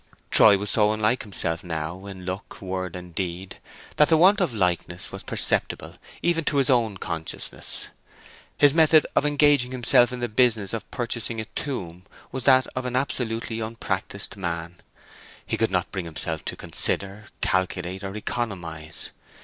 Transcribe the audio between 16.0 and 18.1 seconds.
himself to consider, calculate,